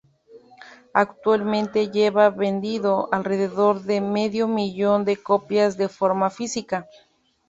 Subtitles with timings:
[0.95, 6.87] Actualmente lleva vendido alrededor del medio millón de copias de forma física.